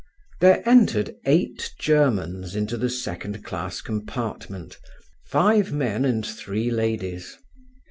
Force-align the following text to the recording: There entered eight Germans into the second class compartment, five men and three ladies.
There 0.39 0.67
entered 0.67 1.13
eight 1.27 1.75
Germans 1.77 2.55
into 2.55 2.75
the 2.75 2.89
second 2.89 3.43
class 3.43 3.81
compartment, 3.81 4.79
five 5.27 5.71
men 5.71 6.05
and 6.05 6.25
three 6.25 6.71
ladies. 6.71 7.37